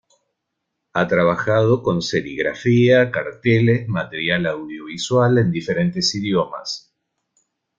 [0.93, 6.91] Ha trabajado con serigrafía, carteles, material audiovisual en diferentes idiomas.